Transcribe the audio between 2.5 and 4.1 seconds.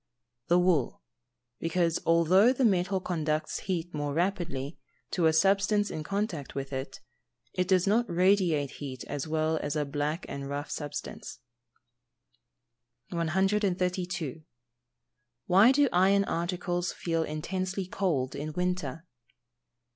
the metal conducts heat